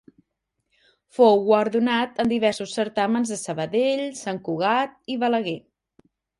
[1.17, 5.59] Fou guardonat en diversos certàmens de Sabadell, Sant Cugat i Balaguer.